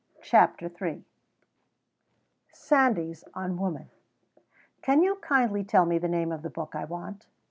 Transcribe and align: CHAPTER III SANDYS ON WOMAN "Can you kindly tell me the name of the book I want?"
CHAPTER 0.23 0.65
III 0.81 1.03
SANDYS 2.51 3.23
ON 3.35 3.55
WOMAN 3.59 3.89
"Can 4.81 5.03
you 5.03 5.17
kindly 5.21 5.63
tell 5.63 5.85
me 5.85 5.99
the 5.99 6.07
name 6.07 6.31
of 6.31 6.41
the 6.41 6.49
book 6.49 6.73
I 6.73 6.85
want?" 6.85 7.27